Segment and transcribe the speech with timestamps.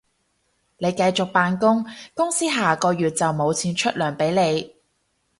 [0.79, 4.73] 你繼續扮工，公司下個月就無錢出糧畀你